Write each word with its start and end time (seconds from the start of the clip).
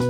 Halo, 0.00 0.08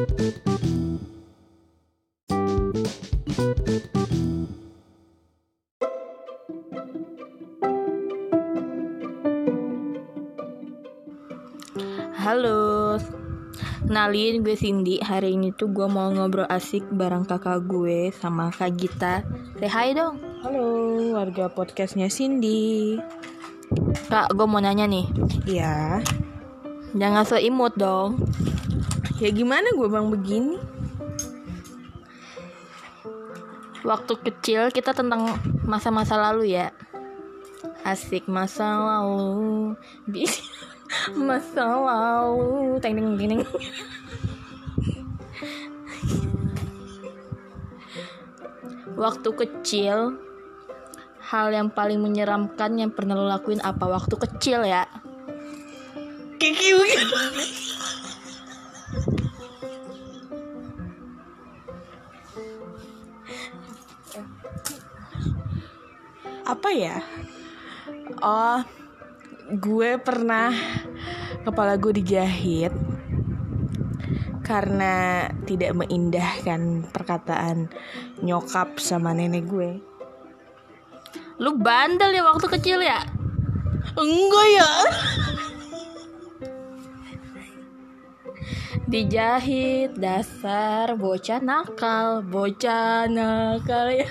kenalin 13.83 14.47
gue 14.47 14.55
Cindy. 14.55 15.03
Hari 15.03 15.35
ini 15.35 15.51
tuh 15.59 15.75
gue 15.75 15.91
mau 15.91 16.07
ngobrol 16.15 16.47
asik 16.47 16.87
bareng 16.95 17.27
kakak 17.27 17.67
gue 17.67 18.15
sama 18.15 18.55
Kak 18.55 18.79
Gita. 18.79 19.27
Say 19.59 19.67
hi 19.67 19.91
dong. 19.91 20.23
Halo, 20.47 21.19
warga 21.19 21.51
podcastnya 21.51 22.07
Cindy. 22.07 22.95
Kak, 24.07 24.39
gue 24.39 24.47
mau 24.47 24.63
nanya 24.63 24.87
nih. 24.87 25.11
Ya, 25.51 25.99
Jangan 26.95 27.23
so 27.23 27.39
imut 27.39 27.75
dong. 27.79 28.19
Ya 29.21 29.29
gimana 29.29 29.69
gue 29.77 29.89
bang 29.89 30.09
begini? 30.09 30.57
Waktu 33.85 34.13
kecil 34.25 34.73
kita 34.73 34.97
tentang 34.97 35.37
masa-masa 35.65 36.17
lalu 36.17 36.57
ya. 36.57 36.73
Asik 37.85 38.29
masa 38.29 38.81
lalu. 38.81 39.77
Masa 41.17 41.65
lalu. 41.65 42.77
Teng 42.83 42.99
teng 42.99 43.17
teng. 43.17 43.29
teng. 43.31 43.43
Waktu 49.01 49.31
kecil 49.33 50.21
hal 51.25 51.47
yang 51.55 51.73
paling 51.73 52.05
menyeramkan 52.05 52.77
yang 52.77 52.93
pernah 52.93 53.17
lo 53.17 53.25
lakuin 53.31 53.65
apa 53.65 53.89
waktu 53.89 54.13
kecil 54.19 54.61
ya? 54.67 54.85
Kiki 56.37 56.77
Apa 66.51 66.75
ya? 66.75 66.99
Oh, 68.19 68.59
gue 69.55 70.03
pernah 70.03 70.51
kepala 71.47 71.79
gue 71.79 72.03
dijahit 72.03 72.75
karena 74.43 75.31
tidak 75.47 75.79
mengindahkan 75.79 76.91
perkataan 76.91 77.71
nyokap 78.27 78.83
sama 78.83 79.15
nenek 79.15 79.47
gue. 79.47 79.79
Lu 81.39 81.55
bandel 81.55 82.19
ya 82.19 82.27
waktu 82.27 82.51
kecil 82.51 82.83
ya? 82.83 82.99
Enggak 83.95 84.47
ya. 84.51 84.71
Dijahit 88.91 89.95
dasar 89.95 90.99
bocah 90.99 91.39
nakal, 91.39 92.27
bocah 92.27 93.07
nakal 93.07 93.87
ya. 93.95 94.11